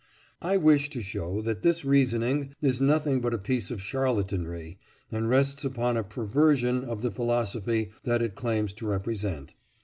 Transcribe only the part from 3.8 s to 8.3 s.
charlatanry, and rests upon a perversion of the philosophy that